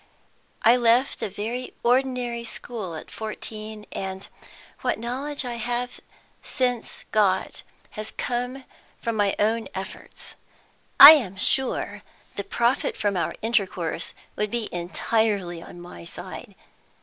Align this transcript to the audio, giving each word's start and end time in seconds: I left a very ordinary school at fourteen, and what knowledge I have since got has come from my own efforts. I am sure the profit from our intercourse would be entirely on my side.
I 0.63 0.77
left 0.77 1.21
a 1.21 1.29
very 1.29 1.75
ordinary 1.83 2.43
school 2.43 2.95
at 2.95 3.11
fourteen, 3.11 3.85
and 3.91 4.27
what 4.79 4.97
knowledge 4.97 5.45
I 5.45 5.57
have 5.57 5.99
since 6.41 7.05
got 7.11 7.61
has 7.91 8.09
come 8.09 8.63
from 8.99 9.15
my 9.15 9.35
own 9.37 9.67
efforts. 9.75 10.33
I 10.99 11.11
am 11.11 11.35
sure 11.35 12.01
the 12.35 12.43
profit 12.43 12.97
from 12.97 13.15
our 13.15 13.35
intercourse 13.43 14.15
would 14.35 14.49
be 14.49 14.73
entirely 14.73 15.61
on 15.61 15.79
my 15.79 16.03
side. 16.05 16.55